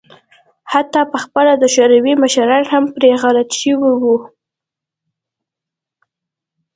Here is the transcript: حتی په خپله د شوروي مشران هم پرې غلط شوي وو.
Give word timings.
حتی 0.71 1.01
په 1.11 1.17
خپله 1.23 1.53
د 1.57 1.65
شوروي 1.75 2.13
مشران 2.23 2.63
هم 2.73 2.83
پرې 2.95 3.11
غلط 3.21 3.49
شوي 3.61 3.93
وو. 4.01 4.17